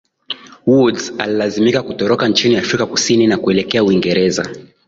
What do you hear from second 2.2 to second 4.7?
nchini Afrika Kusini na kuelekea Uingereza